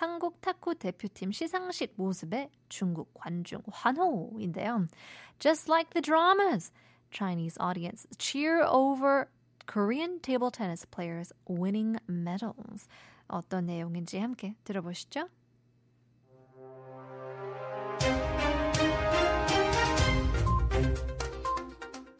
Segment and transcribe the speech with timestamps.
[0.00, 4.86] 한국 탁구 대표팀 시상식 모습에 중국 관중 환호인데요.
[5.38, 6.72] Just like the dramas,
[7.10, 9.28] Chinese audience cheer over
[9.66, 12.88] Korean table tennis players winning medals.
[13.28, 15.28] 어떤 내용인지 함께 들어보시죠.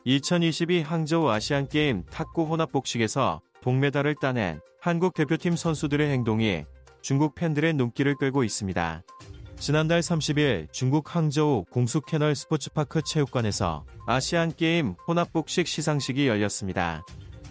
[0.05, 6.67] 2022 항저우 아시안게임 탁구 혼합복식에서 동메달을 따낸 한국 대표팀 선수들의 행동이
[7.03, 9.03] 중국 팬들의 눈길을 끌고 있습니다.
[9.59, 17.05] 지난달 30일 중국 항저우 공수캐널 스포츠파크 체육관에서 아시안게임 혼합복식 시상식이 열렸습니다.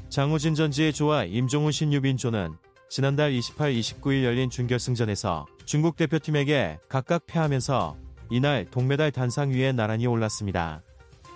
[0.09, 2.57] 장우진 전지의 조와 임종훈 신유빈조는
[2.89, 7.95] 지난달 28, 29일 열린 준결승전에서 중국 대표팀에게 각각 패하면서
[8.31, 10.81] 이날 동메달 단상 위에 나란히 올랐습니다.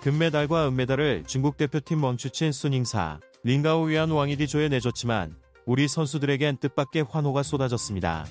[0.02, 8.26] 금메달과 은메달을 중국 대표팀 멈추친 순잉사, 링가오 위안 왕이디조에 내줬지만 우리 선수들에겐 뜻밖의 환호가 쏟아졌습니다.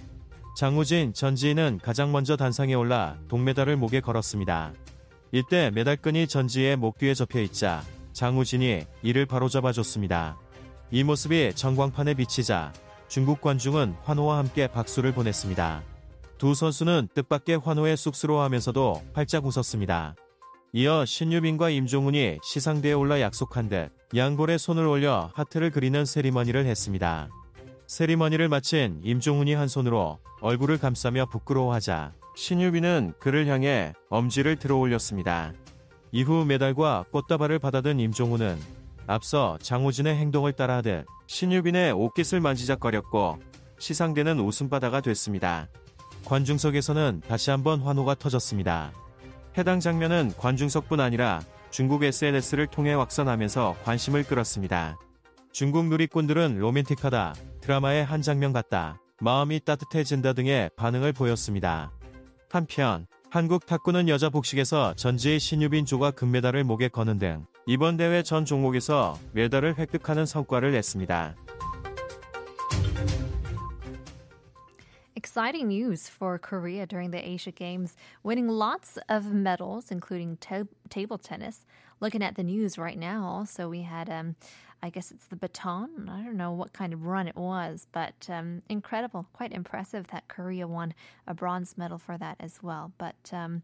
[0.56, 4.74] 장우진, 전지희는 가장 먼저 단상에 올라 동메달을 목에 걸었습니다.
[5.32, 10.38] 이때 메달끈이 전지의 목 뒤에 접혀 있자 장우진이 이를 바로잡아줬습니다.
[10.92, 12.72] 이 모습이 전광판에 비치자
[13.08, 15.82] 중국 관중은 환호와 함께 박수를 보냈습니다.
[16.38, 20.16] 두 선수는 뜻밖의 환호에 쑥스러워하면서도 활짝 웃었습니다.
[20.76, 27.30] 이어 신유빈과 임종훈이 시상대에 올라 약속한 듯 양볼에 손을 올려 하트를 그리는 세리머니를 했습니다.
[27.86, 35.54] 세리머니를 마친 임종훈이 한 손으로 얼굴을 감싸며 부끄러워하자 신유빈은 그를 향해 엄지를 들어 올렸습니다.
[36.12, 38.58] 이후 메달과 꽃다발을 받아든 임종훈은
[39.06, 43.38] 앞서 장호진의 행동을 따라하듯 신유빈의 옷깃을 만지작거렸고
[43.78, 45.68] 시상대는 웃음바다가 됐습니다.
[46.26, 48.92] 관중석에서는 다시 한번 환호가 터졌습니다.
[49.58, 54.98] 해당 장면은 관중석뿐 아니라 중국 SNS를 통해 확산하면서 관심을 끌었습니다.
[55.52, 61.92] 중국 누리꾼들은 로맨틱하다, 드라마의 한 장면 같다, 마음이 따뜻해진다 등의 반응을 보였습니다.
[62.50, 68.46] 한편 한국 탁구는 여자 복식에서 전지의 신유빈 조가 금메달을 목에 거는 등 이번 대회 전
[68.46, 71.36] 종목에서 메달을 획득하는 성과를 냈습니다.
[75.34, 81.18] Exciting news for Korea during the Asia Games, winning lots of medals, including ta- table
[81.18, 81.66] tennis.
[82.00, 84.36] Looking at the news right now, also we had, um,
[84.83, 86.09] I guess it's the baton.
[86.09, 90.29] I don't know what kind of run it was, but um, incredible, quite impressive that
[90.29, 90.95] Korea won
[91.27, 92.93] a bronze medal for that as well.
[92.97, 93.63] But um,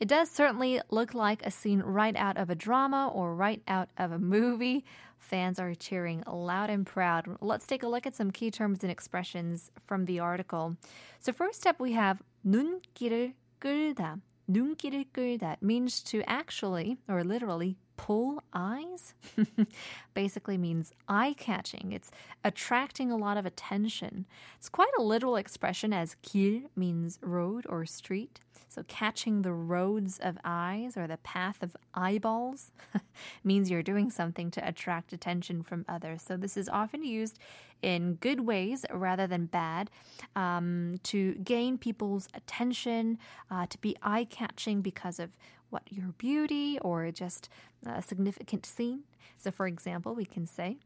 [0.00, 3.90] it does certainly look like a scene right out of a drama or right out
[3.96, 4.84] of a movie.
[5.18, 7.26] Fans are cheering loud and proud.
[7.40, 10.76] Let's take a look at some key terms and expressions from the article.
[11.20, 14.20] So first up, we have 눈길을 끌다.
[14.48, 19.13] 눈길을 끌다 means to actually or literally pull eyes.
[20.15, 21.91] Basically means eye catching.
[21.91, 22.09] It's
[22.43, 24.25] attracting a lot of attention.
[24.57, 28.39] It's quite a literal expression as 길 means road or street.
[28.69, 32.71] So catching the roads of eyes or the path of eyeballs
[33.43, 36.23] means you're doing something to attract attention from others.
[36.23, 37.37] So this is often used
[37.83, 39.91] in good ways rather than bad
[40.35, 43.19] um, to gain people's attention,
[43.51, 45.31] uh, to be eye catching because of
[45.70, 47.48] what your beauty or just
[47.84, 49.04] a significant scene.
[49.38, 50.78] So, for example, we can say,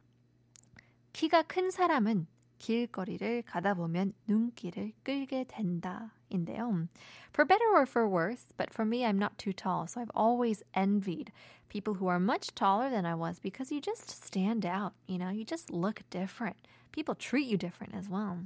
[1.12, 2.26] 키가 큰 사람은
[2.58, 6.12] 길거리를 가다 보면 눈길을 끌게 된다.
[6.30, 6.88] 인데요.
[7.32, 10.62] For better or for worse, but for me, I'm not too tall, so I've always
[10.74, 11.32] envied
[11.68, 15.30] people who are much taller than I was because you just stand out, you know,
[15.30, 16.56] you just look different.
[16.92, 18.38] People treat you different as well.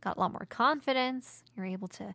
[0.00, 1.42] Got a lot more confidence.
[1.56, 2.14] You're able to,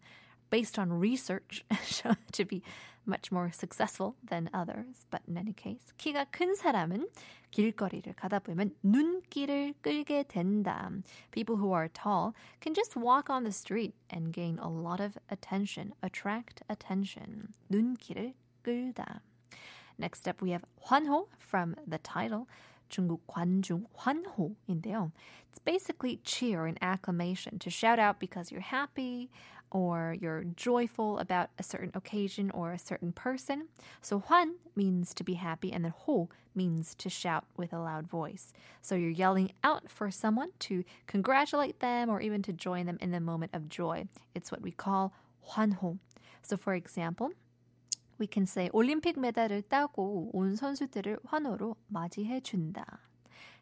[0.54, 1.64] based on research
[2.32, 2.62] to be
[3.04, 5.04] much more successful than others.
[5.10, 7.08] But in any case, 키가 큰 사람은
[7.50, 10.92] 길거리를 가다 보면 눈길을 끌게 된다.
[11.32, 15.18] People who are tall can just walk on the street and gain a lot of
[15.28, 17.48] attention, attract attention.
[17.68, 19.22] 눈길을 끌다.
[19.98, 22.46] Next up, we have 환호 from the title.
[22.93, 25.11] 중국 관중 환호인데요.
[25.49, 29.29] It's basically cheer and acclamation to shout out because you're happy
[29.71, 33.67] or you're joyful about a certain occasion or a certain person.
[34.01, 38.07] So 환 means to be happy and then 호 means to shout with a loud
[38.07, 38.51] voice.
[38.81, 43.11] So you're yelling out for someone to congratulate them or even to join them in
[43.11, 44.07] the moment of joy.
[44.33, 45.13] It's what we call
[45.51, 45.99] 환호.
[46.41, 47.31] So for example,
[48.17, 52.99] we can say 올림픽 메달을 따고 온 선수들을 환호로 맞이해 준다.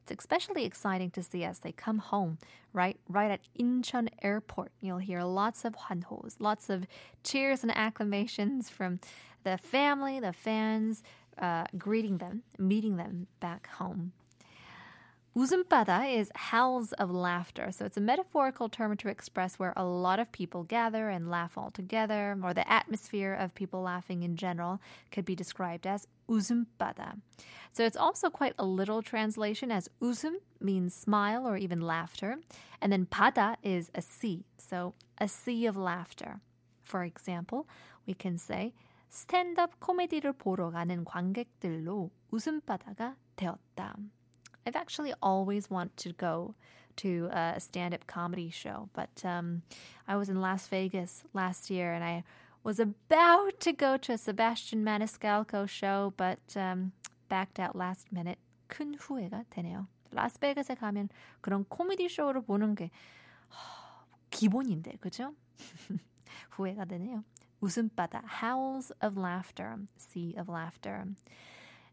[0.05, 2.37] It's especially exciting to see as they come home,
[2.73, 2.97] right?
[3.09, 4.71] Right at Incheon Airport.
[4.79, 6.87] You'll hear lots of 환호s, lots of
[7.23, 8.99] cheers and acclamations from
[9.43, 11.03] the family, the fans,
[11.37, 14.13] uh, greeting them, meeting them back home.
[15.34, 17.70] 웃음바다 is howls of laughter.
[17.72, 21.56] So it's a metaphorical term to express where a lot of people gather and laugh
[21.56, 24.80] all together, or the atmosphere of people laughing in general
[25.10, 27.16] could be described as 웃음바다.
[27.72, 32.36] So it's also quite a literal translation as uzum means smile or even laughter,
[32.82, 34.44] and then pata is a sea.
[34.58, 36.40] So a sea of laughter.
[36.82, 37.66] For example,
[38.06, 38.74] we can say
[39.10, 43.96] 스탠드업 코미디를 보러 가는 관객들로 웃음바다가 되었다.
[44.65, 46.55] I've actually always wanted to go
[46.97, 49.61] to a stand-up comedy show, but um,
[50.07, 52.23] I was in Las Vegas last year and I
[52.63, 56.91] was about to go to a Sebastian Maniscalco show, but um,
[57.29, 58.39] backed out last minute.
[58.67, 59.87] 큰 후회가 되네요.
[60.11, 61.09] 라스베가스에 가면
[61.41, 62.91] 그런 코미디 쇼를 보는 게
[64.29, 65.33] 기본인데, 그죠?
[66.51, 67.23] 후회가 되네요.
[67.61, 71.05] 웃음바다, howls of laughter, sea of laughter.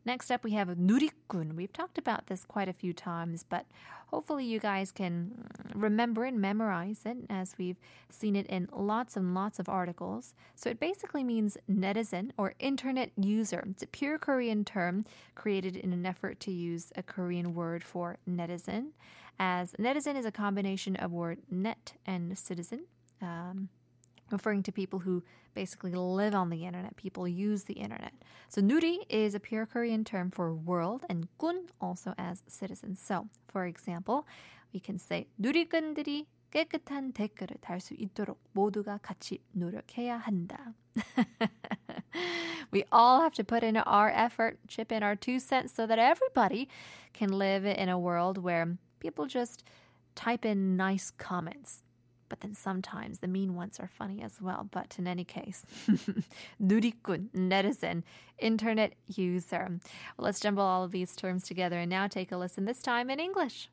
[0.05, 1.55] Next up, we have 누리꾼.
[1.55, 3.65] We've talked about this quite a few times, but
[4.07, 7.77] hopefully you guys can remember and memorize it as we've
[8.09, 10.33] seen it in lots and lots of articles.
[10.55, 13.63] So it basically means netizen or internet user.
[13.69, 15.05] It's a pure Korean term
[15.35, 18.91] created in an effort to use a Korean word for netizen,
[19.37, 22.85] as netizen is a combination of word net and citizen.
[23.21, 23.69] Um,
[24.30, 25.22] referring to people who
[25.54, 28.12] basically live on the internet, people use the internet.
[28.48, 33.00] So nuri is a pure Korean term for world and 군 also as citizens.
[33.00, 34.26] So, for example,
[34.72, 40.74] we can say 누리꾼들이 깨끗한 댓글을 달 수 있도록 모두가 같이 노력해야 한다.
[42.70, 45.98] we all have to put in our effort, chip in our two cents so that
[45.98, 46.68] everybody
[47.12, 49.64] can live in a world where people just
[50.14, 51.82] type in nice comments
[52.28, 54.66] but then sometimes the mean ones are funny as well.
[54.70, 55.64] But in any case,
[56.62, 58.02] 누리꾼, netizen,
[58.38, 59.78] internet user.
[60.16, 63.10] Well, let's jumble all of these terms together and now take a listen, this time
[63.10, 63.70] in English.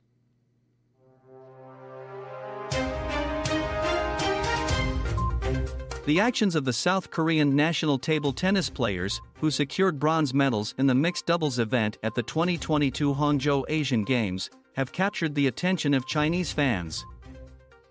[6.06, 10.88] The actions of the South Korean national table tennis players, who secured bronze medals in
[10.88, 16.08] the mixed doubles event at the 2022 Hangzhou Asian Games, have captured the attention of
[16.08, 17.06] Chinese fans.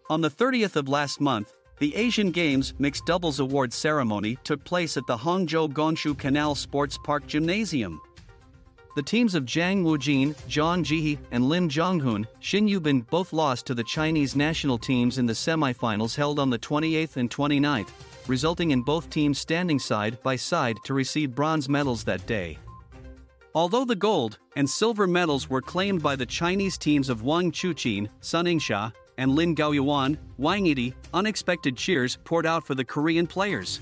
[0.07, 4.97] On the 30th of last month, the Asian Games Mixed Doubles Awards ceremony took place
[4.97, 7.99] at the Hangzhou Gonshu Canal Sports Park Gymnasium.
[8.95, 13.73] The teams of Jang Woojin, Zhang Jihee, and Lim Jonghoon, Shin Yubin both lost to
[13.73, 17.89] the Chinese national teams in the semifinals held on the 28th and 29th,
[18.27, 22.59] resulting in both teams standing side by side to receive bronze medals that day.
[23.55, 28.07] Although the gold and silver medals were claimed by the Chinese teams of Wang Chuqin,
[28.21, 33.79] Sun Yingsha, and Lin Gaoyuan, Wang Yidi, unexpected cheers poured out for the Korean players.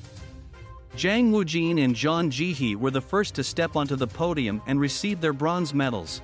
[0.96, 5.20] Jang Woojin and Jeon Jihee were the first to step onto the podium and receive
[5.20, 6.22] their bronze medals.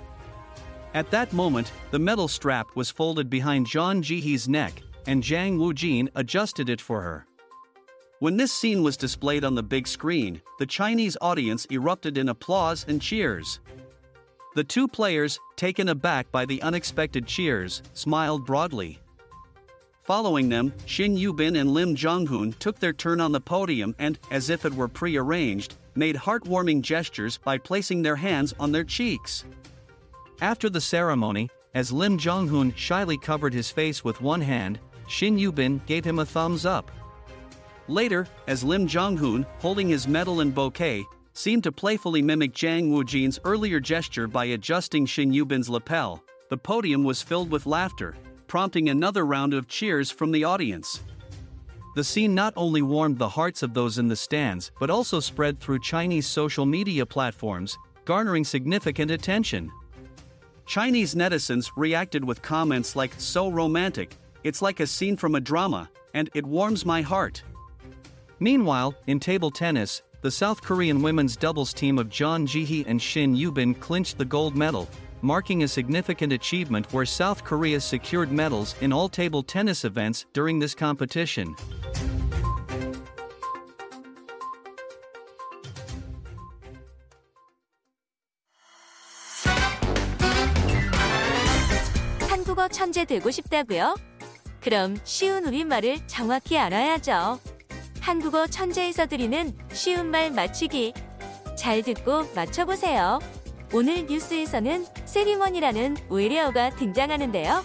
[0.93, 6.09] At that moment, the medal strap was folded behind Jeon Jihee's neck, and Jang Woojin
[6.15, 7.25] adjusted it for her.
[8.19, 12.85] When this scene was displayed on the big screen, the Chinese audience erupted in applause
[12.87, 13.59] and cheers.
[14.55, 18.99] The two players, taken aback by the unexpected cheers, smiled broadly.
[20.03, 24.49] Following them, Shin Yubin and Lim Jonghoon took their turn on the podium and, as
[24.49, 29.45] if it were prearranged, made heartwarming gestures by placing their hands on their cheeks.
[30.41, 35.85] After the ceremony, as Lim Jonghoon shyly covered his face with one hand, Shin Yubin
[35.85, 36.89] gave him a thumbs up.
[37.87, 41.05] Later, as Lim Jonghoon, holding his medal and bouquet,
[41.39, 47.05] seemed to playfully mimic Jang Woojin's earlier gesture by adjusting Shin Yubin's lapel, the podium
[47.05, 48.17] was filled with laughter,
[48.47, 51.01] prompting another round of cheers from the audience.
[51.95, 55.61] The scene not only warmed the hearts of those in the stands but also spread
[55.61, 59.71] through Chinese social media platforms, garnering significant attention.
[60.65, 65.89] Chinese netizens reacted with comments like, so romantic, it's like a scene from a drama,
[66.13, 67.43] and it warms my heart.
[68.41, 73.35] Meanwhile, in table tennis, the South Korean women's doubles team of Jeon Jihee and Shin
[73.35, 74.87] Yubin clinched the gold medal,
[75.21, 80.59] marking a significant achievement where South Korea secured medals in all table tennis events during
[80.59, 81.55] this competition.
[92.29, 93.95] 한국어 천재 되고 싶다고요?
[94.61, 97.39] 그럼 쉬운 우리말을 정확히 알아야죠.
[98.09, 100.95] 한국어 천재에서 드리는 쉬운 말 맞추기.
[101.55, 103.19] 잘 듣고 맞춰보세요.
[103.71, 107.63] 오늘 뉴스에서는 세리머니라는 외래어가 등장하는데요.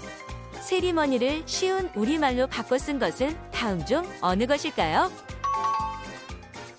[0.60, 5.10] 세리머니를 쉬운 우리말로 바꿔 쓴 것은 다음 중 어느 것일까요?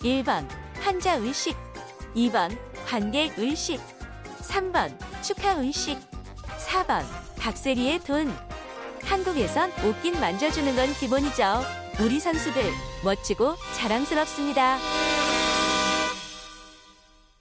[0.01, 0.47] 1번
[0.81, 1.57] 환자 의식
[2.15, 2.55] 2번
[2.85, 3.81] 관객 의식
[4.41, 5.97] 3번 축하 의식
[6.67, 7.03] 4번
[7.39, 8.31] 박세리의 돈
[9.05, 11.84] 한국에선 옷깃 만져주는 건 기본이죠.
[12.01, 12.61] 우리 선수들
[13.03, 14.77] 멋지고 자랑스럽습니다.